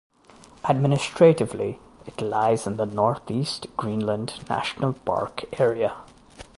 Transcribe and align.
Administratively 0.67 1.79
it 2.07 2.21
lies 2.23 2.65
in 2.65 2.77
the 2.77 2.87
Northeast 2.87 3.67
Greenland 3.77 4.33
National 4.49 4.93
Park 4.93 5.43
area. 5.61 5.93